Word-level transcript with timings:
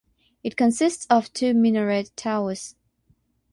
It 0.43 0.57
consists 0.57 1.05
of 1.11 1.31
two 1.31 1.53
minaret 1.53 2.09
towers. 2.17 2.73